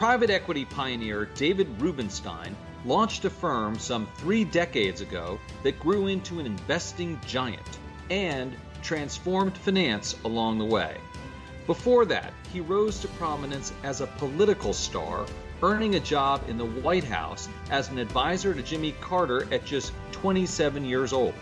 [0.00, 2.56] Private equity pioneer David Rubenstein
[2.86, 9.58] launched a firm some three decades ago that grew into an investing giant and transformed
[9.58, 10.96] finance along the way.
[11.66, 15.26] Before that, he rose to prominence as a political star,
[15.62, 19.92] earning a job in the White House as an advisor to Jimmy Carter at just
[20.12, 21.34] 27 years old.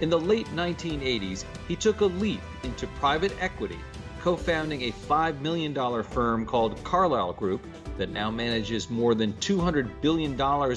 [0.00, 3.80] In the late 1980s, he took a leap into private equity,
[4.20, 7.66] co founding a $5 million firm called Carlyle Group
[7.96, 10.32] that now manages more than $200 billion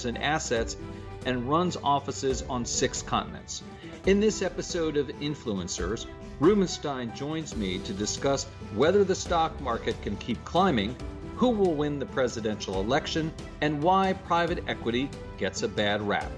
[0.07, 0.77] in assets
[1.25, 3.63] and runs offices on six continents.
[4.05, 6.07] In this episode of Influencers,
[6.39, 10.95] Rubenstein joins me to discuss whether the stock market can keep climbing,
[11.35, 16.31] who will win the presidential election, and why private equity gets a bad rap.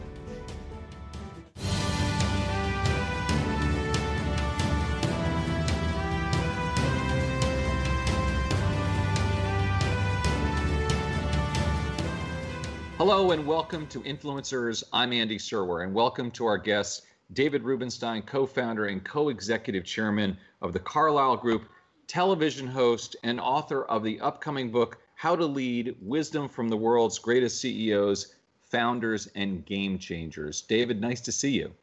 [13.05, 14.81] Hello and welcome to Influencers.
[14.93, 17.01] I'm Andy Serwer, and welcome to our guests,
[17.33, 21.63] David Rubenstein, co founder and co executive chairman of the Carlyle Group,
[22.07, 27.19] television host, and author of the upcoming book, How to Lead Wisdom from the World's
[27.19, 28.35] Greatest CEOs,
[28.71, 30.61] Founders, and Game Changers.
[30.61, 31.73] David, nice to see you.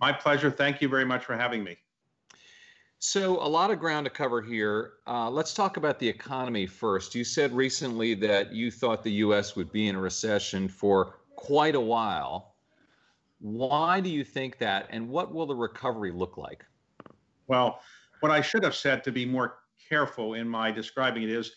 [0.00, 0.50] My pleasure.
[0.50, 1.76] Thank you very much for having me.
[3.02, 4.92] So, a lot of ground to cover here.
[5.06, 7.14] Uh, let's talk about the economy first.
[7.14, 9.56] You said recently that you thought the U.S.
[9.56, 12.56] would be in a recession for quite a while.
[13.40, 16.66] Why do you think that, and what will the recovery look like?
[17.46, 17.80] Well,
[18.20, 21.52] what I should have said to be more careful in my describing it is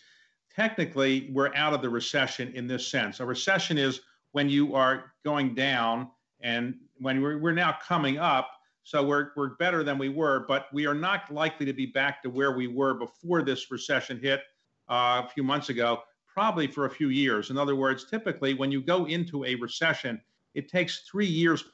[0.50, 3.20] technically we're out of the recession in this sense.
[3.20, 4.00] A recession is
[4.32, 8.50] when you are going down, and when we're, we're now coming up
[8.84, 12.22] so we're, we're better than we were, but we are not likely to be back
[12.22, 14.42] to where we were before this recession hit
[14.90, 17.48] uh, a few months ago, probably for a few years.
[17.48, 20.20] In other words, typically when you go into a recession,
[20.54, 21.64] it takes three years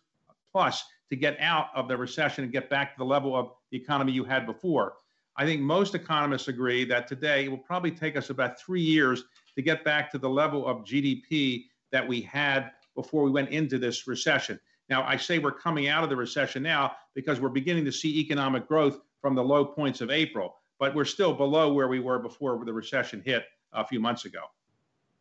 [0.53, 3.77] plus to get out of the recession and get back to the level of the
[3.77, 4.95] economy you had before.
[5.37, 9.25] I think most economists agree that today it will probably take us about three years
[9.57, 13.79] to get back to the level of GDP that we had before we went into
[13.79, 14.61] this recession.
[14.91, 18.19] Now, I say we're coming out of the recession now because we're beginning to see
[18.19, 22.19] economic growth from the low points of April, but we're still below where we were
[22.19, 24.41] before the recession hit a few months ago.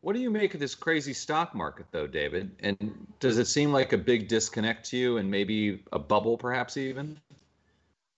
[0.02, 2.52] What do you make of this crazy stock market, though, David?
[2.62, 6.78] And does it seem like a big disconnect to you and maybe a bubble, perhaps
[6.78, 7.20] even?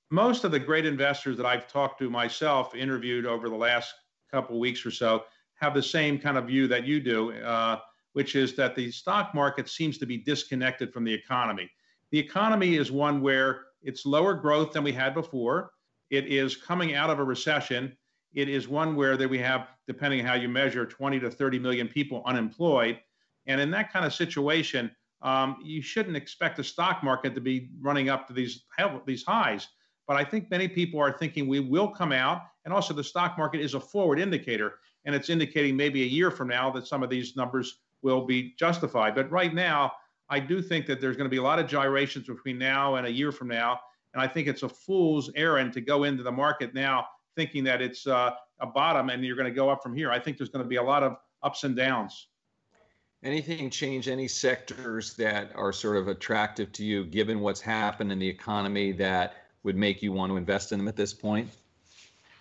[0.09, 3.93] Most of the great investors that I've talked to myself, interviewed over the last
[4.29, 5.23] couple of weeks or so,
[5.55, 7.33] have the same kind of view that you do.
[7.33, 7.79] Uh,
[8.13, 11.69] which is that the stock market seems to be disconnected from the economy.
[12.11, 15.71] The economy is one where it's lower growth than we had before.
[16.09, 17.95] It is coming out of a recession.
[18.33, 21.59] It is one where that we have, depending on how you measure, 20 to 30
[21.59, 22.99] million people unemployed.
[23.47, 24.91] And in that kind of situation,
[25.21, 28.63] um, you shouldn't expect the stock market to be running up to these
[29.05, 29.67] these highs.
[30.07, 33.37] But I think many people are thinking we will come out, and also the stock
[33.37, 37.03] market is a forward indicator, and it's indicating maybe a year from now that some
[37.03, 39.15] of these numbers will be justified.
[39.15, 39.91] But right now,
[40.29, 43.05] I do think that there's going to be a lot of gyrations between now and
[43.05, 43.79] a year from now.
[44.13, 47.81] And I think it's a fool's errand to go into the market now thinking that
[47.81, 50.11] it's uh, a bottom and you're going to go up from here.
[50.11, 52.27] I think there's going to be a lot of ups and downs.
[53.23, 58.19] Anything change any sectors that are sort of attractive to you given what's happened in
[58.19, 61.49] the economy that would make you want to invest in them at this point?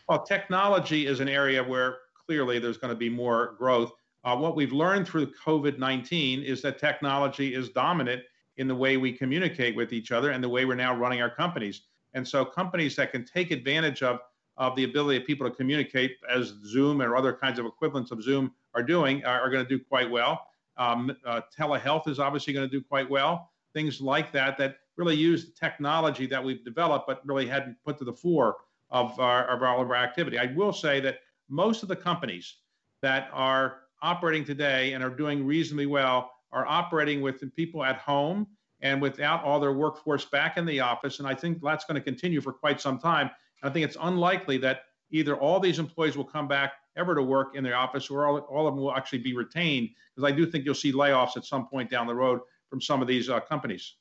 [0.08, 3.92] Well, technology is an area where clearly there's going to be more growth.
[4.24, 8.22] Uh, what we've learned through COVID 19 is that technology is dominant
[8.56, 11.34] in the way we communicate with each other and the way we're now running our
[11.34, 11.82] companies.
[12.12, 14.20] And so, companies that can take advantage of,
[14.56, 18.22] of the ability of people to communicate, as Zoom or other kinds of equivalents of
[18.22, 20.46] Zoom are doing, are, are going to do quite well.
[20.76, 23.50] Um, uh, telehealth is obviously going to do quite well.
[23.72, 27.96] Things like that that really use the technology that we've developed, but really hadn't put
[27.98, 28.56] to the fore
[28.90, 30.38] of our, of all of our activity.
[30.38, 32.56] I will say that most of the companies
[33.02, 38.46] that are operating today and are doing reasonably well are operating with people at home
[38.82, 41.18] and without all their workforce back in the office.
[41.18, 43.30] And I think that's going to continue for quite some time.
[43.62, 47.22] And I think it's unlikely that either all these employees will come back ever to
[47.22, 50.34] work in their office or all, all of them will actually be retained because I
[50.34, 53.28] do think you'll see layoffs at some point down the road from some of these
[53.28, 53.94] uh, companies.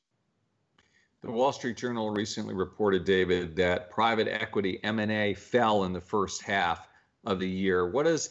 [1.22, 6.42] The Wall Street Journal recently reported, David, that private equity M&A fell in the first
[6.42, 6.88] half
[7.26, 7.90] of the year.
[7.90, 8.30] What is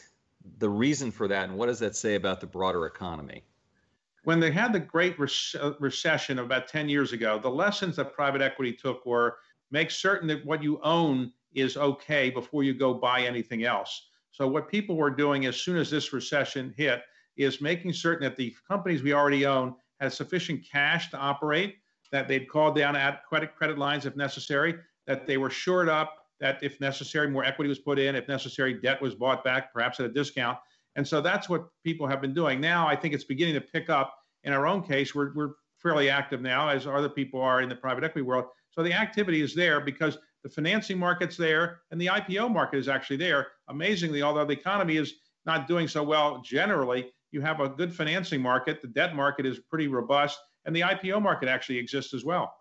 [0.57, 3.43] the reason for that, and what does that say about the broader economy?
[4.23, 8.41] When they had the Great Re- Recession about 10 years ago, the lessons that private
[8.41, 9.37] equity took were
[9.71, 14.09] make certain that what you own is okay before you go buy anything else.
[14.31, 17.01] So what people were doing as soon as this recession hit
[17.37, 21.77] is making certain that the companies we already own had sufficient cash to operate,
[22.11, 24.75] that they'd called down at credit credit lines if necessary,
[25.05, 28.73] that they were shored up, that if necessary, more equity was put in, if necessary,
[28.73, 30.57] debt was bought back, perhaps at a discount.
[30.95, 32.59] And so that's what people have been doing.
[32.59, 34.13] Now I think it's beginning to pick up.
[34.43, 37.75] In our own case, we're, we're fairly active now, as other people are in the
[37.75, 38.45] private equity world.
[38.71, 42.87] So the activity is there because the financing market's there and the IPO market is
[42.87, 43.47] actually there.
[43.67, 45.15] Amazingly, although the economy is
[45.45, 48.81] not doing so well generally, you have a good financing market.
[48.81, 52.53] The debt market is pretty robust, and the IPO market actually exists as well.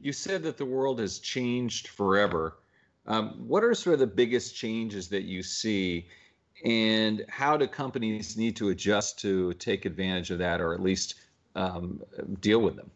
[0.00, 2.58] You said that the world has changed forever.
[3.06, 6.06] Um, what are sort of the biggest changes that you see,
[6.64, 11.16] and how do companies need to adjust to take advantage of that, or at least
[11.54, 12.00] um,
[12.40, 12.90] deal with them?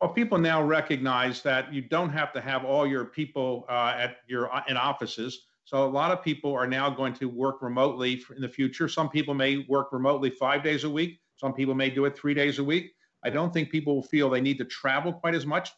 [0.00, 4.18] Well, people now recognize that you don't have to have all your people uh, at
[4.28, 5.46] your uh, in offices.
[5.64, 8.88] So a lot of people are now going to work remotely in the future.
[8.88, 11.20] Some people may work remotely five days a week.
[11.36, 12.94] Some people may do it three days a week.
[13.24, 15.70] I don't think people will feel they need to travel quite as much.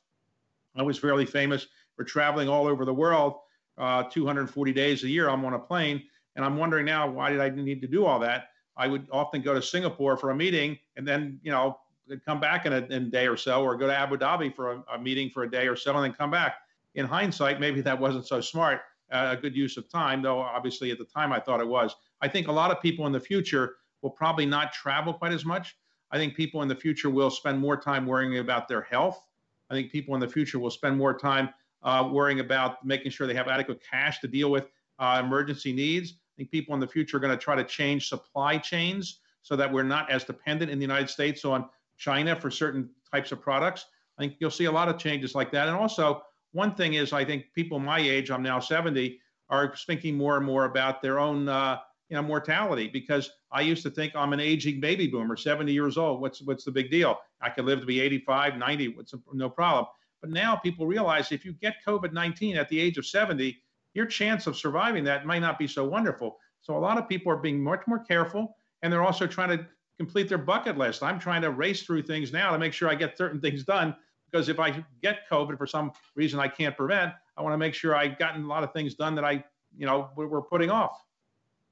[0.76, 1.66] I was fairly famous
[1.96, 3.34] for traveling all over the world,
[3.78, 5.28] uh, 240 days a year.
[5.28, 6.02] I'm on a plane,
[6.36, 8.48] and I'm wondering now why did I need to do all that?
[8.76, 11.78] I would often go to Singapore for a meeting, and then you know
[12.24, 14.72] come back in a, in a, day or so, or go to Abu Dhabi for
[14.72, 16.56] a, a, meeting for a day or so, and then come back.
[16.94, 18.80] In hindsight, maybe that wasn't so smart,
[19.12, 21.94] uh, a good use of time, though obviously at the time I thought it was.
[22.20, 25.44] I think a lot of people in the future will probably not travel quite as
[25.44, 25.76] much.
[26.10, 29.22] I think people in the future will spend more time worrying about their health.
[29.70, 31.50] I think people in the future will spend more time
[31.82, 34.66] uh, worrying about making sure they have adequate cash to deal with
[34.98, 36.12] uh, emergency needs.
[36.12, 39.56] I think people in the future are going to try to change supply chains so
[39.56, 43.40] that we're not as dependent in the United States on China for certain types of
[43.40, 43.86] products.
[44.18, 45.68] I think you'll see a lot of changes like that.
[45.68, 46.22] And also,
[46.52, 49.20] one thing is, I think people my age, I'm now 70,
[49.50, 52.88] are thinking more and more about their own, uh, you know, mortality.
[52.88, 56.20] Because I used to think I'm an aging baby boomer, 70 years old.
[56.20, 57.18] What's what's the big deal?
[57.40, 58.88] I could live to be 85, 90.
[58.88, 59.86] What's no problem.
[60.20, 63.56] But now people realize if you get COVID-19 at the age of 70,
[63.94, 66.38] your chance of surviving that might not be so wonderful.
[66.60, 69.66] So a lot of people are being much more careful, and they're also trying to
[69.96, 71.02] complete their bucket list.
[71.02, 73.94] I'm trying to race through things now to make sure I get certain things done
[74.30, 77.74] because if I get COVID for some reason I can't prevent, I want to make
[77.74, 79.44] sure I've gotten a lot of things done that I,
[79.76, 81.02] you know, we're putting off.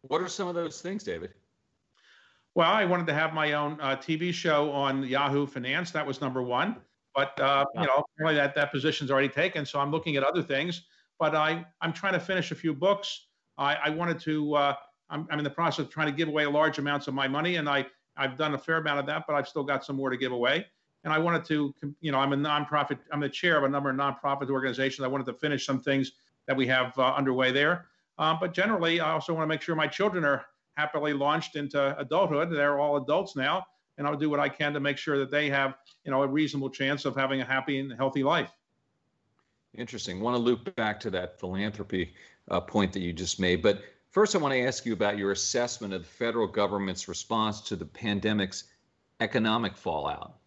[0.08, 1.34] What are some of those things, David?
[2.54, 5.90] Well, I wanted to have my own uh, TV show on Yahoo Finance.
[5.90, 6.76] That was number one.
[7.14, 9.64] But uh, you know, apparently that that position's already taken.
[9.64, 10.82] So I'm looking at other things.
[11.18, 13.28] But I I'm trying to finish a few books.
[13.58, 14.54] I, I wanted to.
[14.54, 14.74] Uh,
[15.08, 17.56] I'm, I'm in the process of trying to give away large amounts of my money,
[17.56, 17.86] and I
[18.16, 20.32] I've done a fair amount of that, but I've still got some more to give
[20.32, 20.66] away.
[21.04, 23.90] And I wanted to, you know, I'm a nonprofit, I'm the chair of a number
[23.90, 25.04] of nonprofit organizations.
[25.04, 26.12] I wanted to finish some things
[26.46, 27.86] that we have uh, underway there.
[28.18, 30.46] Um, but generally, I also want to make sure my children are
[30.76, 32.50] happily launched into adulthood.
[32.50, 33.66] They're all adults now,
[33.98, 35.74] and I'll do what I can to make sure that they have,
[36.04, 38.50] you know, a reasonable chance of having a happy and healthy life.
[39.74, 40.20] Interesting.
[40.20, 42.14] Want to loop back to that philanthropy
[42.50, 43.82] uh, point that you just made, but
[44.16, 47.76] First, I want to ask you about your assessment of the federal government's response to
[47.76, 48.64] the pandemic's
[49.20, 50.38] economic fallout.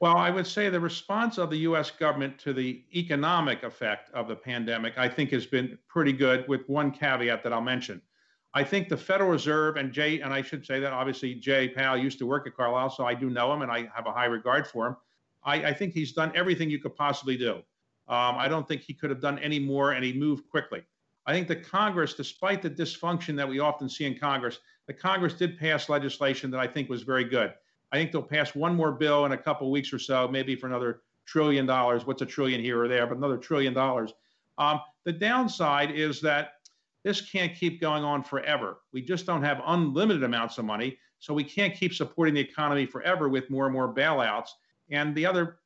[0.00, 4.28] Well, I would say the response of the US government to the economic effect of
[4.28, 8.00] the pandemic, I think, has been pretty good, with one caveat that I'll mention.
[8.54, 11.98] I think the Federal Reserve and Jay, and I should say that obviously Jay Powell
[11.98, 14.24] used to work at Carlyle, so I do know him and I have a high
[14.24, 14.96] regard for him.
[15.44, 17.56] I, I think he's done everything you could possibly do.
[18.08, 20.82] Um, I don't think he could have done any more, and he moved quickly.
[21.26, 25.34] I think the Congress, despite the dysfunction that we often see in Congress, the Congress
[25.34, 27.52] did pass legislation that I think was very good.
[27.92, 30.66] I think they'll pass one more bill in a couple weeks or so, maybe for
[30.66, 32.06] another trillion dollars.
[32.06, 34.12] What's a trillion here or there, but another trillion dollars.
[34.58, 36.54] Um, the downside is that
[37.04, 38.80] this can't keep going on forever.
[38.92, 42.86] We just don't have unlimited amounts of money, so we can't keep supporting the economy
[42.86, 44.48] forever with more and more bailouts.
[44.90, 45.58] And the other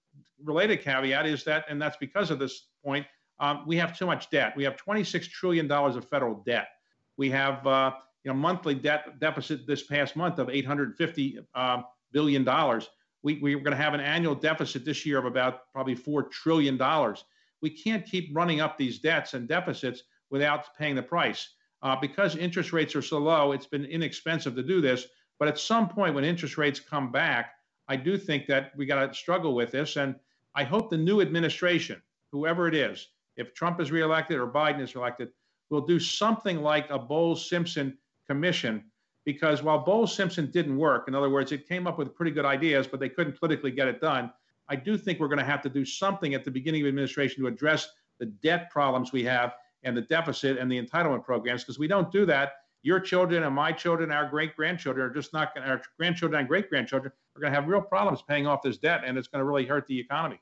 [0.42, 3.06] related caveat is that, and that's because of this point,
[3.40, 4.54] um, we have too much debt.
[4.56, 6.68] We have $26 trillion of federal debt.
[7.16, 7.92] We have uh,
[8.24, 11.82] you know monthly debt deficit this past month of 850 uh,
[12.14, 12.88] billion dollars.
[13.22, 16.78] We, we're going to have an annual deficit this year of about probably four trillion
[16.78, 17.24] dollars.
[17.60, 21.50] We can't keep running up these debts and deficits without paying the price.
[21.82, 25.06] Uh, because interest rates are so low, it's been inexpensive to do this.
[25.38, 27.52] But at some point, when interest rates come back,
[27.88, 29.96] I do think that we got to struggle with this.
[29.96, 30.14] And
[30.54, 32.00] I hope the new administration,
[32.32, 35.28] whoever it is, if Trump is reelected or Biden is elected,
[35.70, 38.84] will do something like a Bowles Simpson commission.
[39.24, 42.44] Because while Bowles Simpson didn't work, in other words, it came up with pretty good
[42.44, 44.30] ideas, but they couldn't politically get it done.
[44.68, 47.42] I do think we're going to have to do something at the beginning of administration
[47.42, 47.88] to address
[48.18, 52.10] the debt problems we have and the deficit and the entitlement programs because we don't
[52.10, 52.54] do that.
[52.82, 55.66] Your children and my children, our great grandchildren are just not going.
[55.66, 59.02] Our grandchildren and great grandchildren are going to have real problems paying off this debt,
[59.06, 60.38] and it's going to really hurt the economy.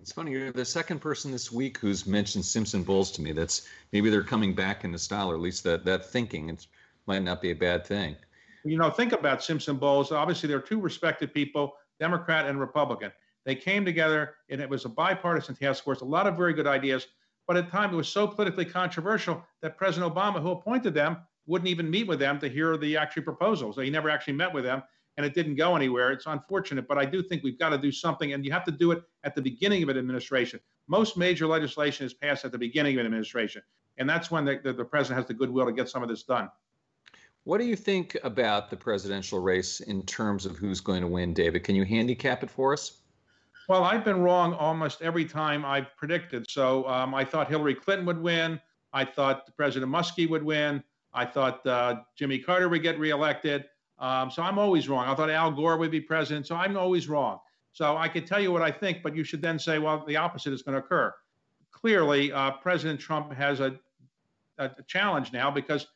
[0.00, 0.32] It's funny.
[0.32, 3.32] You're the second person this week who's mentioned Simpson Bowles to me.
[3.32, 6.50] That's maybe they're coming back into style, or at least that that thinking.
[6.50, 6.66] It
[7.08, 8.14] might not be a bad thing.
[8.64, 10.12] You know, think about Simpson Bowles.
[10.12, 13.10] Obviously, they're two respected people, Democrat and Republican.
[13.46, 16.02] They came together, and it was a bipartisan task force.
[16.02, 17.06] A lot of very good ideas,
[17.46, 21.16] but at the time it was so politically controversial that President Obama, who appointed them,
[21.46, 23.76] wouldn't even meet with them to hear the actual proposals.
[23.76, 24.82] He never actually met with them
[25.18, 26.12] and it didn't go anywhere.
[26.12, 28.70] It's unfortunate, but I do think we've got to do something, and you have to
[28.70, 30.60] do it at the beginning of an administration.
[30.86, 33.60] Most major legislation is passed at the beginning of an administration,
[33.98, 36.22] and that's when the, the, the president has the goodwill to get some of this
[36.22, 36.48] done.
[37.44, 41.32] What do you think about the presidential race in terms of who's going to win,
[41.32, 41.64] David?
[41.64, 43.00] Can you handicap it for us?
[43.68, 46.50] Well, I've been wrong almost every time I've predicted.
[46.50, 48.60] So um, I thought Hillary Clinton would win.
[48.92, 50.82] I thought President Muskie would win.
[51.12, 53.64] I thought uh, Jimmy Carter would get reelected.
[53.98, 55.06] Um, so I'm always wrong.
[55.06, 56.46] I thought Al Gore would be president.
[56.46, 57.40] So I'm always wrong.
[57.72, 60.16] So I could tell you what I think, but you should then say, well, the
[60.16, 61.12] opposite is going to occur.
[61.70, 63.78] Clearly, uh, President Trump has a,
[64.58, 65.86] a, challenge now because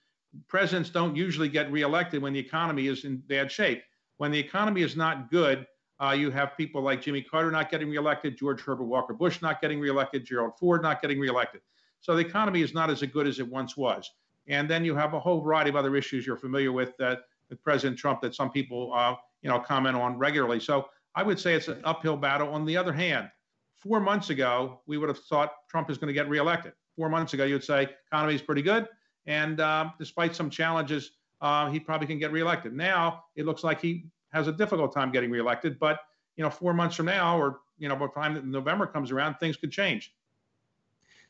[0.49, 3.83] presidents don't usually get reelected when the economy is in bad shape.
[4.17, 5.67] When the economy is not good,
[6.03, 9.61] uh, you have people like Jimmy Carter not getting reelected, George Herbert Walker Bush not
[9.61, 11.61] getting reelected, Gerald Ford not getting reelected.
[12.01, 14.11] So the economy is not as good as it once was.
[14.49, 17.63] And then you have a whole variety of other issues you're familiar with that with
[17.63, 20.59] President Trump that some people, uh, you know, comment on regularly.
[20.59, 22.49] So I would say it's an uphill battle.
[22.53, 23.31] On the other hand,
[23.77, 26.73] four months ago, we would have thought Trump is going to get reelected.
[26.97, 28.89] Four months ago, you would say economy is pretty good,
[29.27, 32.73] and uh, despite some challenges, uh, he probably can get reelected.
[32.73, 36.01] Now it looks like he has a difficult time getting reelected, but
[36.37, 39.11] you know, four months from now, or you know, by the time that November comes
[39.11, 40.15] around, things could change.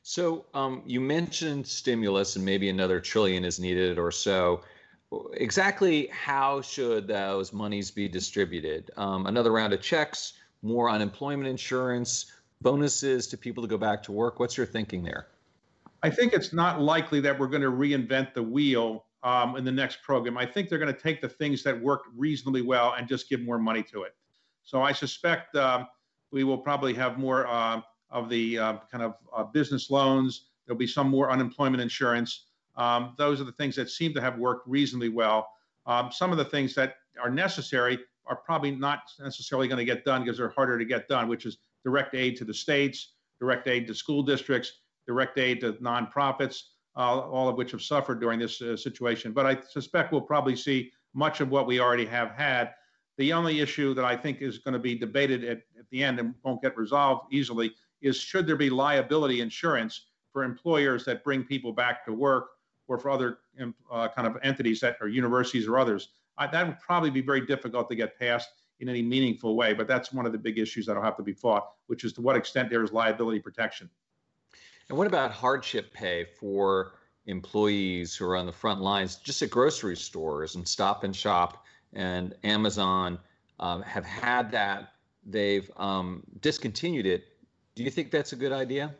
[0.02, 4.62] So um, you mentioned stimulus, and maybe another trillion is needed or so
[5.34, 8.90] exactly how should those monies be distributed?
[8.96, 14.12] Um, another round of checks, more unemployment insurance, bonuses to people to go back to
[14.12, 14.38] work.
[14.38, 15.26] What's your thinking there?
[16.02, 19.72] I think it's not likely that we're going to reinvent the wheel um, in the
[19.72, 20.36] next program.
[20.36, 23.40] I think they're going to take the things that work reasonably well and just give
[23.40, 24.16] more money to it.
[24.64, 25.84] So I suspect uh,
[26.32, 27.80] we will probably have more uh,
[28.10, 30.48] of the uh, kind of uh, business loans.
[30.66, 32.46] There'll be some more unemployment insurance.
[32.76, 35.48] Um, those are the things that seem to have worked reasonably well.
[35.86, 40.04] Um, some of the things that are necessary are probably not necessarily going to get
[40.04, 43.68] done because they're harder to get done, which is direct aid to the states, direct
[43.68, 44.72] aid to school districts,
[45.06, 46.62] direct aid to nonprofits,
[46.96, 49.32] uh, all of which have suffered during this uh, situation.
[49.32, 52.72] But I suspect we'll probably see much of what we already have had.
[53.18, 56.18] The only issue that I think is going to be debated at, at the end
[56.18, 61.44] and won't get resolved easily is should there be liability insurance for employers that bring
[61.44, 62.48] people back to work
[62.88, 63.38] or for other
[63.90, 66.08] uh, kind of entities that are universities or others.
[66.38, 68.48] I, that would probably be very difficult to get passed
[68.80, 69.72] in any meaningful way.
[69.74, 72.20] But that's one of the big issues that'll have to be fought, which is to
[72.20, 73.88] what extent there is liability protection.
[74.92, 79.48] And what about hardship pay for employees who are on the front lines, just at
[79.48, 83.18] grocery stores and Stop and Shop and Amazon
[83.58, 84.92] um, have had that?
[85.24, 87.24] They've um, discontinued it.
[87.74, 88.94] Do you think that's a good idea?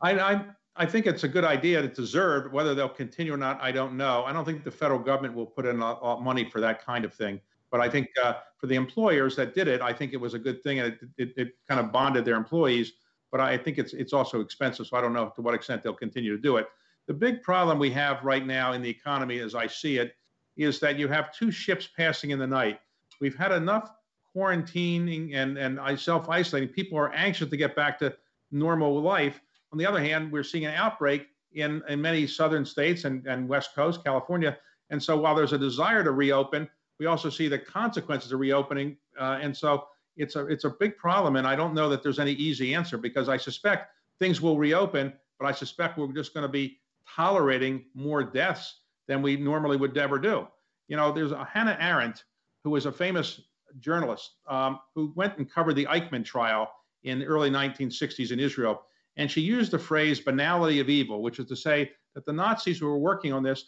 [0.00, 0.44] I, I,
[0.76, 1.82] I think it's a good idea.
[1.82, 2.52] It's deserved.
[2.52, 4.22] Whether they'll continue or not, I don't know.
[4.26, 7.04] I don't think the federal government will put in a, a money for that kind
[7.04, 7.40] of thing.
[7.72, 10.38] But I think uh, for the employers that did it, I think it was a
[10.38, 12.92] good thing, and it, it, it, kind of bonded their employees.
[13.30, 15.94] But I think it's it's also expensive, so I don't know to what extent they'll
[15.94, 16.68] continue to do it.
[17.06, 20.14] The big problem we have right now in the economy, as I see it,
[20.56, 22.80] is that you have two ships passing in the night.
[23.20, 23.90] We've had enough
[24.34, 26.68] quarantining and and self isolating.
[26.68, 28.14] People are anxious to get back to
[28.50, 29.40] normal life
[29.72, 33.48] on the other hand, we're seeing an outbreak in, in many southern states and, and
[33.48, 34.56] West Coast, California.
[34.90, 36.68] And so while there's a desire to reopen,
[36.98, 38.96] we also see the consequences of reopening.
[39.18, 39.84] Uh, and so
[40.18, 41.36] it's a, it's a big problem.
[41.36, 45.12] And I don't know that there's any easy answer because I suspect things will reopen,
[45.38, 46.78] but I suspect we're just going to be
[47.16, 50.46] tolerating more deaths than we normally would ever do.
[50.88, 52.24] You know, there's a Hannah Arendt,
[52.64, 53.40] who was a famous
[53.80, 56.70] journalist um, who went and covered the Eichmann trial
[57.04, 58.82] in the early 1960s in Israel.
[59.16, 62.78] And she used the phrase banality of evil, which is to say that the Nazis
[62.78, 63.66] who were working on this,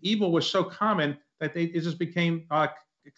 [0.00, 2.68] evil was so common that they, it just became uh,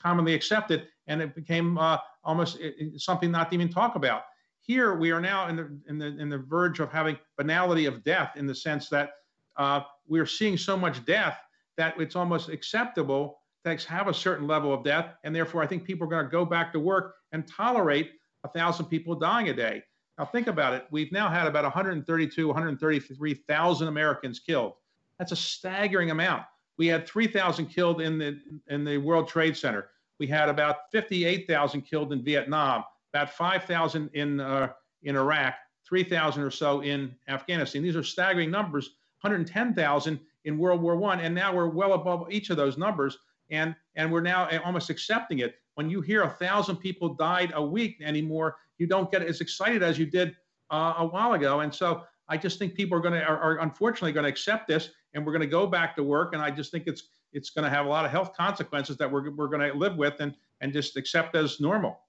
[0.01, 2.59] commonly accepted and it became uh, almost
[2.97, 4.23] something not to even talk about.
[4.61, 8.05] Here we are now in the, in the, in the verge of having banality of
[8.05, 9.11] death in the sense that
[9.57, 11.39] uh, we're seeing so much death
[11.77, 15.15] that it's almost acceptable to have a certain level of death.
[15.25, 18.13] And therefore, I think people are going to go back to work and tolerate
[18.45, 19.83] a thousand people dying a day
[20.19, 20.87] Now think about it.
[20.91, 24.75] We've now had about 132, 133,000 Americans killed.
[25.19, 26.45] That's a staggering amount.
[26.77, 28.39] We had 3,000 killed in the
[28.69, 29.91] in the World Trade Center.
[30.19, 34.73] We had about 58,000 killed in Vietnam, about 5,000 in uh,
[35.03, 35.55] in Iraq,
[35.89, 37.83] 3,000 or so in Afghanistan.
[37.83, 38.91] These are staggering numbers.
[39.23, 43.19] 110,000 in World War One, and now we're well above each of those numbers,
[43.51, 45.57] and and we're now almost accepting it.
[45.75, 49.83] When you hear a thousand people died a week anymore, you don't get as excited
[49.83, 50.37] as you did
[50.71, 51.61] uh, a while ago.
[51.61, 54.69] And so I just think people are going to are, are unfortunately going to accept
[54.69, 56.33] this, and we're going to go back to work.
[56.33, 59.11] And I just think it's it's going to have a lot of health consequences that
[59.11, 62.01] we're we're going to live with and and just accept as normal.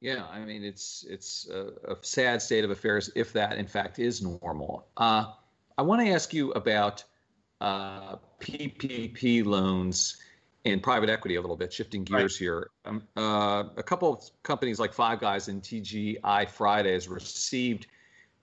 [0.00, 3.98] Yeah, I mean it's it's a, a sad state of affairs if that in fact
[3.98, 4.86] is normal.
[4.96, 5.32] Uh,
[5.78, 7.02] I want to ask you about
[7.60, 10.16] uh, PPP loans
[10.66, 12.44] and private equity a little bit, shifting gears right.
[12.44, 12.70] here.
[12.84, 17.86] Um, uh, a couple of companies like Five Guys and TGI Fridays received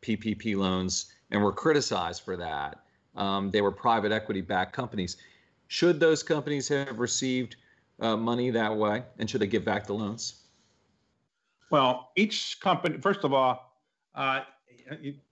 [0.01, 2.84] PPP loans and were criticized for that.
[3.15, 5.17] Um, they were private equity backed companies.
[5.72, 7.56] Should those companies have received
[8.01, 10.42] uh, money that way and should they give back the loans?
[11.70, 13.80] Well, each company, first of all,
[14.13, 14.42] uh,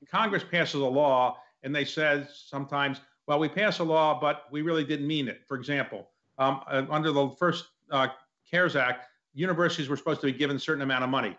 [0.10, 4.62] Congress passes a law and they said sometimes, well, we pass a law, but we
[4.62, 5.41] really didn't mean it.
[5.46, 8.08] For example, um, uh, under the first uh,
[8.50, 11.38] CARES Act, universities were supposed to be given a certain amount of money.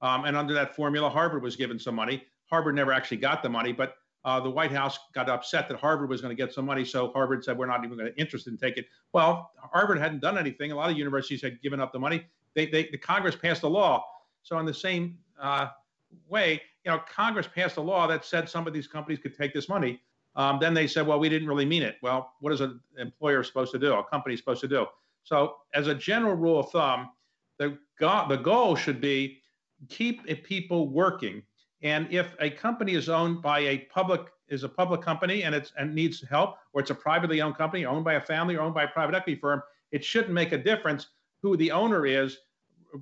[0.00, 2.24] Um, and under that formula, Harvard was given some money.
[2.50, 6.08] Harvard never actually got the money, but uh, the White House got upset that Harvard
[6.08, 6.84] was going to get some money.
[6.84, 8.90] So Harvard said, we're not even going to interested in taking it.
[9.12, 10.70] Well, Harvard hadn't done anything.
[10.72, 12.26] A lot of universities had given up the money.
[12.54, 14.04] They, they, the Congress passed a law.
[14.42, 15.68] So in the same uh,
[16.28, 19.52] way, you know, Congress passed a law that said some of these companies could take
[19.52, 20.00] this money.
[20.34, 21.96] Um, then they said, well, we didn't really mean it.
[22.02, 23.92] Well, what is an employer supposed to do?
[23.92, 24.86] A company supposed to do?
[25.24, 27.10] So, as a general rule of thumb,
[27.58, 29.42] the go- the goal should be
[29.88, 31.42] keep people working.
[31.82, 35.72] And if a company is owned by a public is a public company and it's
[35.78, 38.74] and needs help, or it's a privately owned company owned by a family or owned
[38.74, 41.06] by a private equity firm, it shouldn't make a difference
[41.42, 42.38] who the owner is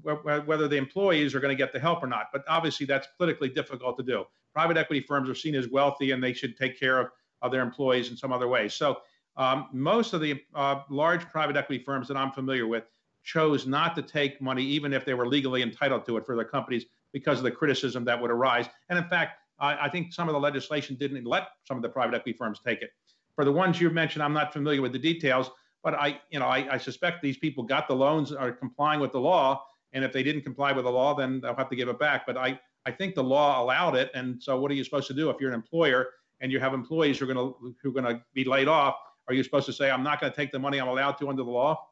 [0.03, 2.27] whether the employees are going to get the help or not.
[2.33, 4.25] But obviously, that's politically difficult to do.
[4.55, 7.09] Private equity firms are seen as wealthy and they should take care of,
[7.43, 8.69] of their employees in some other way.
[8.69, 8.99] So,
[9.37, 12.85] um, most of the uh, large private equity firms that I'm familiar with
[13.23, 16.45] chose not to take money, even if they were legally entitled to it for their
[16.45, 18.67] companies, because of the criticism that would arise.
[18.89, 21.89] And in fact, I, I think some of the legislation didn't let some of the
[21.89, 22.91] private equity firms take it.
[23.35, 25.51] For the ones you mentioned, I'm not familiar with the details,
[25.83, 29.13] but I, you know, I, I suspect these people got the loans, are complying with
[29.13, 31.89] the law, and if they didn't comply with the law, then they'll have to give
[31.89, 32.27] it back.
[32.27, 34.11] But I, I think the law allowed it.
[34.15, 36.09] And so what are you supposed to do if you're an employer
[36.41, 38.97] and you have employees who are going to who are going to be laid off?
[39.29, 41.29] Are you supposed to say I'm not going to take the money I'm allowed to
[41.29, 41.89] under the law?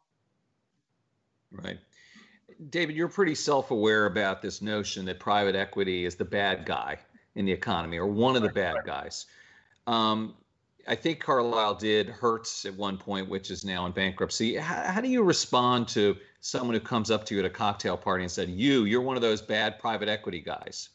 [1.50, 1.78] Right.
[2.70, 6.98] David, you're pretty self-aware about this notion that private equity is the bad guy
[7.36, 9.26] in the economy or one of the bad guys.
[9.86, 10.34] Um,
[10.88, 14.56] I think Carlyle did Hertz at one point, which is now in bankruptcy.
[14.56, 17.96] How, how, do you respond to someone who comes up to you at a cocktail
[17.96, 20.88] party and said, "You, you're one of those bad private equity guys"?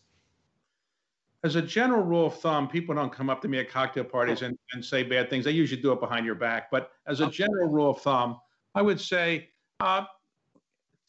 [1.44, 4.42] As a general rule of thumb, people don't come up to me at cocktail parties
[4.42, 5.46] and, and say bad things.
[5.46, 6.72] They usually do it behind your back.
[6.72, 8.40] But as a general rule of thumb,
[8.76, 9.50] I would say
[9.80, 10.06] uh,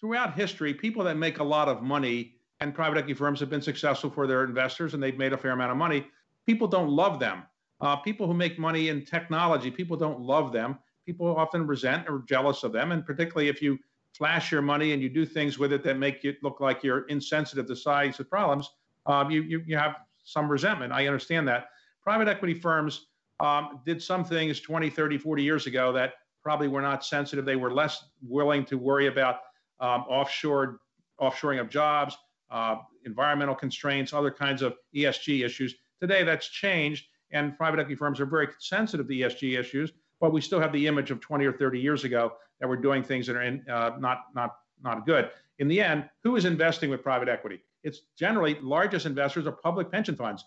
[0.04, 3.62] throughout history, people that make a lot of money and private equity firms have been
[3.62, 6.06] successful for their investors and they've made a fair amount of money.
[6.46, 7.44] People don't love them
[7.80, 10.78] uh, people who make money in technology, people don't love them.
[11.04, 12.92] People often resent or jealous of them.
[12.92, 13.78] And particularly if you
[14.16, 17.06] flash your money and you do things with it that make it look like you're
[17.08, 18.70] insensitive to size of problems,
[19.04, 20.94] um, you, you, you have some resentment.
[20.94, 21.66] I understand that.
[22.02, 23.08] Private equity firms
[23.40, 27.44] um, did some things 20, 30, 40 years ago that probably were not sensitive.
[27.44, 29.40] They were less willing to worry about
[29.80, 30.80] um, offshore
[31.20, 32.16] offshoring of jobs,
[32.50, 35.74] uh, environmental constraints, other kinds of ESG issues.
[36.00, 40.40] Today, that's changed, and private equity firms are very sensitive to ESG issues, but we
[40.40, 43.36] still have the image of 20 or 30 years ago that we're doing things that
[43.36, 45.30] are in, uh, not not not good.
[45.58, 47.60] In the end, who is investing with private equity?
[47.82, 50.44] It's generally largest investors are public pension funds.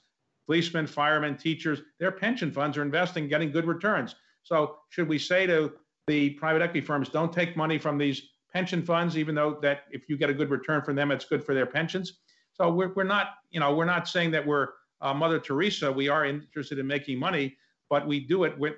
[0.48, 4.16] Policemen, firemen, teachers, their pension funds are investing, getting good returns.
[4.44, 5.74] So should we say to
[6.08, 10.10] the private equity firms, don't take money from these pension funds, even though that if
[10.10, 12.14] you get a good return from them, it's good for their pensions.
[12.54, 16.10] So we're, we're not, you know, we're not saying that we're uh, Mother Teresa, we
[16.10, 17.56] are interested in making money,
[17.88, 18.74] but we do it with,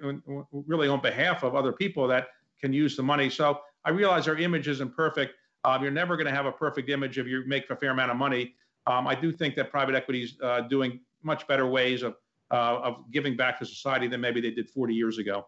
[0.52, 2.28] really on behalf of other people that
[2.60, 3.30] can use the money.
[3.30, 5.36] So I realize our image isn't perfect.
[5.64, 8.12] Um, you're never going to have a perfect image if you make a fair amount
[8.12, 8.56] of money.
[8.86, 12.16] Um, I do think that private equity is uh, doing much better ways of,
[12.52, 15.46] uh, of giving back to society than maybe they did 40 years ago.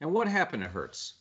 [0.00, 1.14] And what happened to Hertz?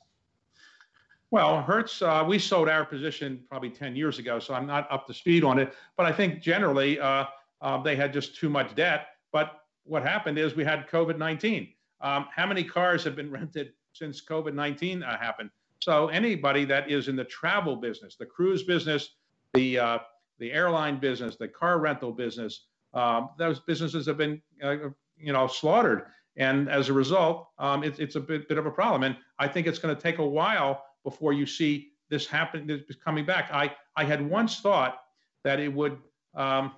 [1.34, 5.08] Well, Hertz, uh, we sold our position probably 10 years ago, so I'm not up
[5.08, 5.74] to speed on it.
[5.98, 7.26] But I think generally uh,
[7.60, 9.08] uh, they had just too much debt.
[9.32, 11.70] But what happened is we had COVID 19.
[12.02, 15.50] Um, how many cars have been rented since COVID 19 uh, happened?
[15.80, 19.16] So anybody that is in the travel business, the cruise business,
[19.56, 19.98] the uh,
[20.38, 24.76] the airline business, the car rental business, um, those businesses have been uh,
[25.18, 26.04] you know slaughtered.
[26.38, 29.02] And as a result, um, it, it's a bit, bit of a problem.
[29.02, 32.98] And I think it's going to take a while before you see this happening, this
[33.04, 33.50] coming back.
[33.52, 35.02] I, I had once thought
[35.44, 35.98] that it would,
[36.36, 36.74] um,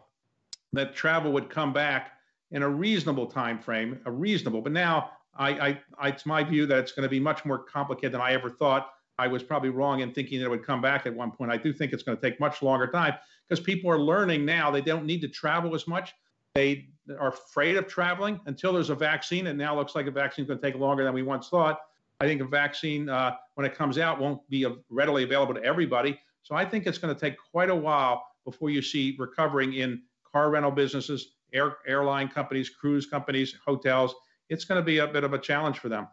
[0.73, 2.13] that travel would come back
[2.51, 4.61] in a reasonable time frame, a reasonable.
[4.61, 7.59] But now I, I, I it's my view that it's going to be much more
[7.59, 8.91] complicated than I ever thought.
[9.17, 11.51] I was probably wrong in thinking that it would come back at one point.
[11.51, 13.13] I do think it's going to take much longer time
[13.47, 16.13] because people are learning now they don't need to travel as much.
[16.53, 19.47] They are afraid of traveling until there's a vaccine.
[19.47, 21.79] And now looks like a vaccine is going to take longer than we once thought.
[22.19, 26.19] I think a vaccine, uh, when it comes out, won't be readily available to everybody.
[26.43, 30.01] So I think it's going to take quite a while before you see recovering in
[30.31, 34.13] car rental businesses, air, airline companies, cruise companies, hotels.
[34.49, 36.07] It's going to be a bit of a challenge for them.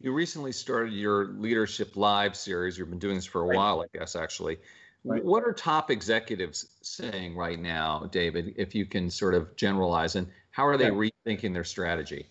[0.00, 2.76] You recently started your Leadership Live series.
[2.78, 3.56] You've been doing this for a right.
[3.56, 4.58] while, I guess, actually.
[5.04, 5.24] Right.
[5.24, 10.28] What are top executives saying right now, David, if you can sort of generalize, and
[10.50, 12.28] how are they rethinking their strategy?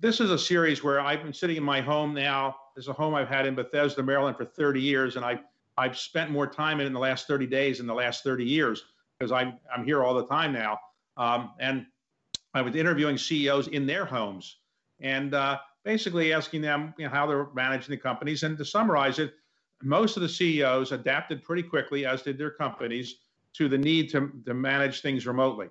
[0.00, 2.56] This is a series where I've been sitting in my home now.
[2.76, 5.40] This is a home I've had in Bethesda, Maryland for 30 years, and I,
[5.76, 8.84] I've spent more time in, in the last 30 days in the last 30 years
[9.18, 10.78] because I'm, I'm here all the time now.
[11.16, 11.86] Um, and
[12.54, 14.58] I was interviewing CEOs in their homes
[15.00, 18.44] and uh, basically asking them you know, how they're managing the companies.
[18.44, 19.34] And to summarize it,
[19.82, 23.16] most of the CEOs adapted pretty quickly, as did their companies,
[23.54, 25.68] to the need to, to manage things remotely.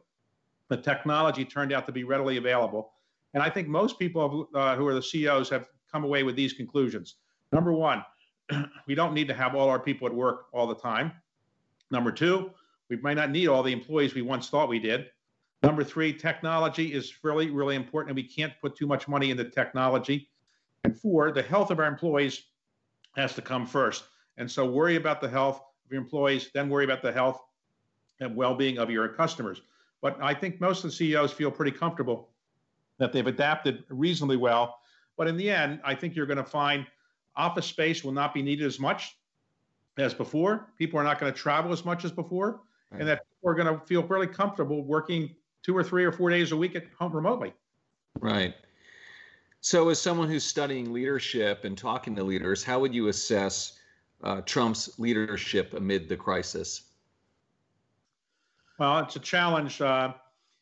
[0.67, 2.91] The technology turned out to be readily available
[3.37, 6.53] and I think most people uh, who are the CEOs have come away with these
[6.53, 7.17] conclusions.
[7.51, 8.03] Number one,
[8.87, 11.11] we don't need to have all our people at work all the time.
[11.91, 12.49] Number two,
[12.89, 15.11] we might not need all the employees we once thought we did.
[15.61, 19.43] Number three, technology is really, really important, and we can't put too much money into
[19.43, 20.31] technology.
[20.83, 22.41] And four, the health of our employees
[23.17, 24.05] has to come first.
[24.37, 27.39] And so worry about the health of your employees, then worry about the health
[28.19, 29.61] and well being of your customers.
[30.01, 32.29] But I think most of the CEOs feel pretty comfortable
[32.97, 34.79] that they've adapted reasonably well.
[35.17, 36.85] But in the end, I think you're going to find
[37.35, 39.17] office space will not be needed as much
[39.97, 40.69] as before.
[40.77, 42.99] People are not going to travel as much as before, right.
[42.99, 46.29] and that people are going to feel fairly comfortable working two or three or four
[46.29, 47.53] days a week at home remotely.
[48.19, 48.55] Right.
[49.61, 53.79] So, as someone who's studying leadership and talking to leaders, how would you assess
[54.23, 56.83] uh, Trump's leadership amid the crisis?
[58.79, 59.81] Well, it's a challenge.
[59.81, 60.13] Uh,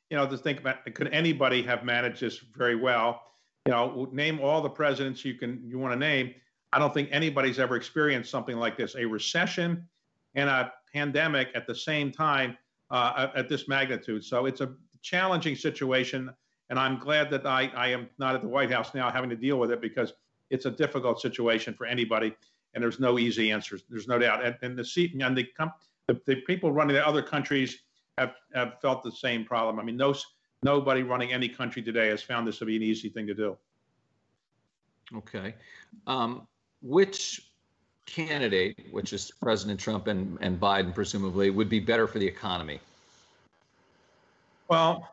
[0.09, 3.21] you know, to think about could anybody have managed this very well?
[3.65, 6.33] You know, name all the presidents you can you want to name.
[6.73, 9.87] I don't think anybody's ever experienced something like this: a recession
[10.35, 12.57] and a pandemic at the same time
[12.91, 14.23] uh, at this magnitude.
[14.23, 16.31] So it's a challenging situation,
[16.69, 19.35] and I'm glad that I, I am not at the White House now having to
[19.35, 20.13] deal with it because
[20.49, 22.35] it's a difficult situation for anybody,
[22.73, 23.83] and there's no easy answers.
[23.89, 24.45] There's no doubt.
[24.45, 25.47] And, and the seat and the,
[26.07, 27.79] the the people running the other countries
[28.17, 29.79] have, have felt the same problem.
[29.79, 30.15] I mean, no,
[30.63, 33.57] nobody running any country today has found this to be an easy thing to do.
[35.15, 35.53] Okay.
[36.07, 36.47] Um,
[36.81, 37.49] which
[38.05, 42.79] candidate, which is President Trump and, and Biden, presumably, would be better for the economy?
[44.67, 45.09] Well,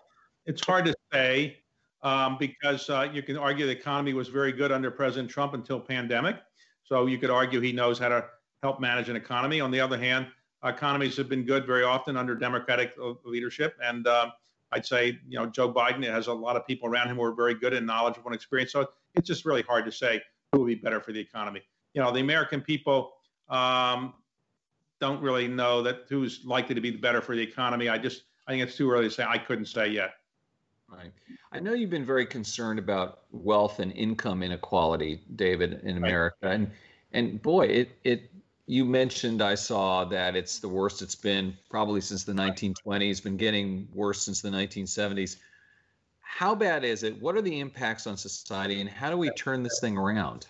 [0.47, 1.59] it's hard to say
[2.03, 5.79] um, because uh, you can argue the economy was very good under President Trump until
[5.79, 6.37] pandemic.
[6.85, 8.25] So you could argue he knows how to
[8.63, 9.61] help manage an economy.
[9.61, 10.27] On the other hand,
[10.65, 12.95] economies have been good very often under Democratic
[13.25, 13.77] leadership.
[13.83, 14.31] And uh,
[14.73, 17.35] I'd say, you know, Joe Biden has a lot of people around him who are
[17.35, 18.73] very good and knowledgeable and experienced.
[18.73, 20.23] So it's just really hard to say
[20.53, 21.63] who would be better for the economy.
[21.95, 23.15] You know, the American people
[23.49, 24.15] um,
[25.01, 27.89] don't really know that who's likely to be better for the economy.
[27.89, 29.25] I just, I think it's too early to say.
[29.25, 30.15] I couldn't say yet.
[30.89, 31.13] Right.
[31.53, 36.55] I know you've been very concerned about wealth and income inequality, David, in America, right.
[36.55, 36.71] and
[37.13, 38.31] and boy, it it
[38.73, 43.37] you mentioned I saw that it's the worst it's been probably since the 1920s, been
[43.37, 45.37] getting worse since the 1970s.
[46.21, 47.21] How bad is it?
[47.21, 50.47] What are the impacts on society, and how do we turn this thing around?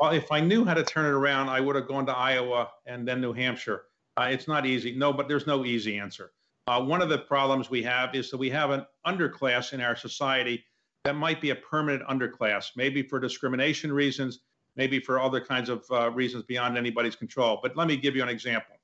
[0.00, 2.70] Well, if I knew how to turn it around, I would have gone to Iowa
[2.86, 3.82] and then New Hampshire.
[4.16, 4.96] Uh, it's not easy.
[4.96, 6.32] No, but there's no easy answer.
[6.68, 9.94] Uh, one of the problems we have is that we have an underclass in our
[9.94, 10.64] society
[11.04, 14.40] that might be a permanent underclass, maybe for discrimination reasons,
[14.76, 17.58] maybe for other kinds of uh, reasons beyond anybody's control.
[17.62, 18.76] But let me give you an example.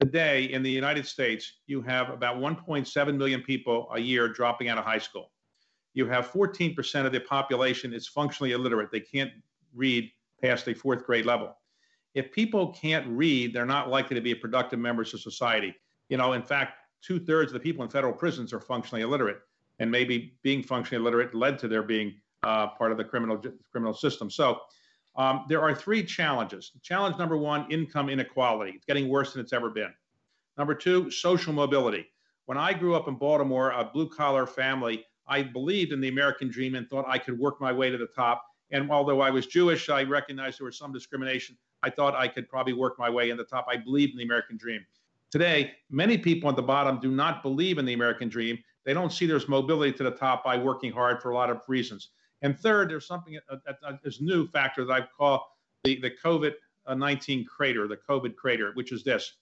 [0.00, 4.76] Today in the United States, you have about 1.7 million people a year dropping out
[4.76, 5.30] of high school.
[5.94, 8.90] You have 14% of the population is functionally illiterate.
[8.90, 9.30] They can't
[9.72, 10.10] read
[10.42, 11.56] past a fourth grade level.
[12.14, 15.74] If people can't read, they're not likely to be productive members of society.
[16.08, 19.38] You know, in fact, two thirds of the people in federal prisons are functionally illiterate,
[19.78, 23.94] and maybe being functionally illiterate led to their being uh, part of the criminal criminal
[23.94, 24.28] system.
[24.28, 24.58] So.
[25.16, 26.72] Um, there are three challenges.
[26.82, 28.72] Challenge number one income inequality.
[28.74, 29.92] It's getting worse than it's ever been.
[30.58, 32.06] Number two, social mobility.
[32.46, 36.48] When I grew up in Baltimore, a blue collar family, I believed in the American
[36.48, 38.44] dream and thought I could work my way to the top.
[38.70, 41.56] And although I was Jewish, I recognized there was some discrimination.
[41.82, 43.66] I thought I could probably work my way in the top.
[43.68, 44.84] I believed in the American dream.
[45.30, 48.58] Today, many people at the bottom do not believe in the American dream.
[48.84, 51.60] They don't see there's mobility to the top by working hard for a lot of
[51.68, 52.10] reasons.
[52.44, 55.98] And third, there's something uh, uh, that uh, is new factor that I call the,
[56.00, 56.52] the COVID
[56.94, 59.32] 19 crater, the COVID crater, which is this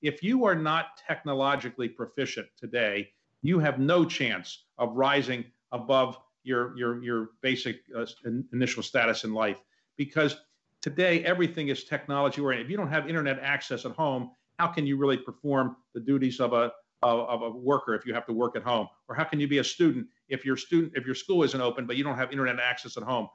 [0.00, 3.10] if you are not technologically proficient today,
[3.42, 8.06] you have no chance of rising above your your your basic uh,
[8.52, 9.58] initial status in life
[9.96, 10.36] because
[10.80, 12.66] today everything is technology oriented.
[12.66, 16.38] If you don't have internet access at home, how can you really perform the duties
[16.38, 16.72] of a
[17.02, 18.88] of, of, a worker if you have to work at home?
[19.08, 21.86] Or how can you be a student if your student if your school isn't open
[21.86, 23.28] but you don't have internet access at home?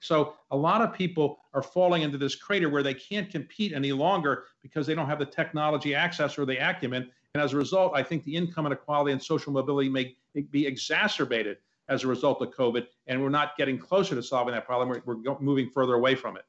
[0.00, 3.92] so a lot of people are falling into this crater where they can't compete any
[3.92, 7.10] longer because they don't have the technology access or the acumen.
[7.34, 10.16] And as a result, I think the income inequality and social mobility may
[10.50, 12.86] be exacerbated as a result of COVID.
[13.06, 14.88] And we're not getting closer to solving that problem.
[15.04, 16.44] We're, we're moving further away from it.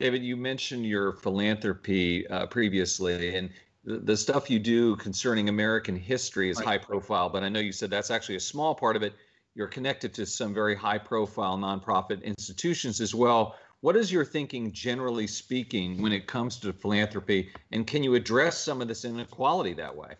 [0.00, 3.50] David, you mentioned your philanthropy uh, previously, and
[3.84, 6.66] the, stuff you do concerning American history is right.
[6.66, 9.14] high profile, but I know you said that's actually a small part of it
[9.54, 13.56] you're connected to some very high profile nonprofit institutions as well.
[13.80, 17.50] What is your thinking, generally speaking, when it comes to philanthropy?
[17.72, 20.14] And can you address some of this inequality that way?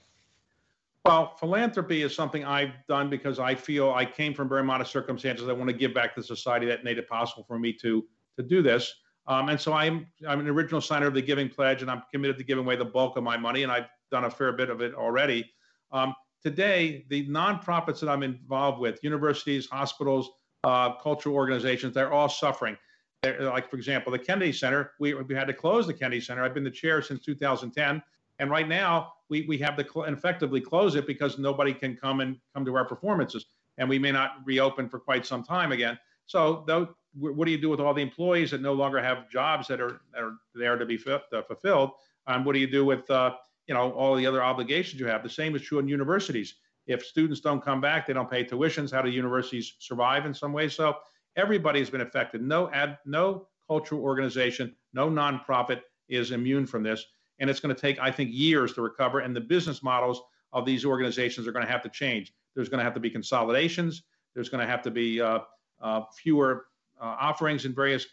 [1.05, 5.49] Well, philanthropy is something I've done because I feel I came from very modest circumstances.
[5.49, 8.05] I want to give back to society that made it possible for me to
[8.37, 8.95] to do this.
[9.27, 12.39] Um, and so I'm I'm an original signer of the Giving Pledge, and I'm committed
[12.39, 14.81] to giving away the bulk of my money, and I've done a fair bit of
[14.81, 15.51] it already.
[15.93, 20.31] Um, today, the nonprofits that I'm involved with, universities, hospitals,
[20.65, 22.77] uh, cultural organizations, they're all suffering.
[23.23, 26.43] They're, like, for example, the Kennedy Center, we, we had to close the Kennedy Center.
[26.43, 28.03] I've been the chair since 2010.
[28.39, 32.21] And right now, we, we have to cl- effectively close it because nobody can come
[32.21, 33.47] and come to our performances.
[33.79, 35.99] And we may not reopen for quite some time again.
[36.27, 39.69] So, though, what do you do with all the employees that no longer have jobs
[39.69, 41.91] that are, that are there to be f- uh, fulfilled?
[42.27, 43.35] Um, what do you do with uh,
[43.67, 45.23] you know all the other obligations you have.
[45.23, 46.57] The same is true in universities.
[46.87, 48.93] If students don't come back, they don't pay tuitions.
[48.93, 50.69] How do universities survive in some way?
[50.69, 50.97] So
[51.37, 52.43] everybody has been affected.
[52.43, 57.05] No ad, no cultural organization, no nonprofit is immune from this,
[57.39, 59.21] and it's going to take, I think, years to recover.
[59.21, 60.21] And the business models
[60.53, 62.35] of these organizations are going to have to change.
[62.55, 64.03] There's going to have to be consolidations.
[64.35, 65.41] There's going to have to be uh,
[65.81, 66.67] uh, fewer
[67.07, 68.07] offerings in various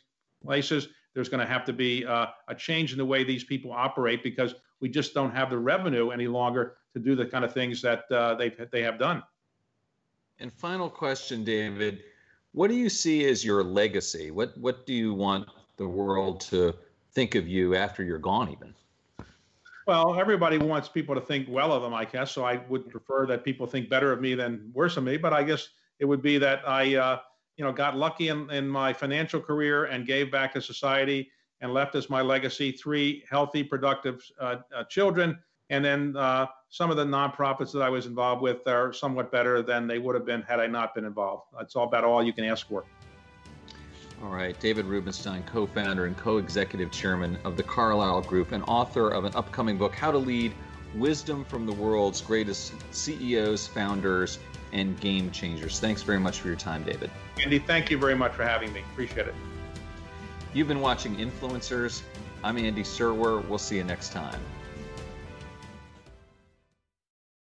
[0.44, 0.90] places.
[1.14, 4.24] There's going to have to be uh, a change in the way these people operate
[4.24, 7.82] because we just don't have the revenue any longer to do the kind of things
[7.82, 9.24] that uh, they they have done.
[10.40, 12.04] And final question, David,
[12.54, 14.32] what do you see as your legacy?
[14.32, 15.48] What what do you want
[15.78, 16.74] the world to
[17.12, 18.74] think of you after you're gone, even?
[19.88, 22.32] Well, everybody wants people to think well of them, I guess.
[22.32, 25.18] So I would prefer that people think better of me than worse of me.
[25.18, 27.20] But I guess it would be that I, uh,
[27.60, 31.74] you know, got lucky in, in my financial career and gave back to society and
[31.74, 35.38] left as my legacy three healthy, productive uh, uh, children.
[35.70, 39.62] And then uh, some of the nonprofits that I was involved with are somewhat better
[39.62, 41.48] than they would have been had I not been involved.
[41.56, 42.86] That's all about all you can ask for.
[44.24, 48.64] All right, David Rubenstein, co founder and co executive chairman of the Carlyle Group, and
[48.68, 50.54] author of an upcoming book, How to Lead
[50.96, 54.40] Wisdom from the World's Greatest CEOs, Founders,
[54.72, 55.80] and Game Changers.
[55.80, 57.10] Thanks very much for your time, David.
[57.42, 58.82] Andy, thank you very much for having me.
[58.92, 59.36] Appreciate it.
[60.54, 62.02] You've been watching Influencers.
[62.44, 63.48] I'm Andy Serwer.
[63.48, 64.40] We'll see you next time.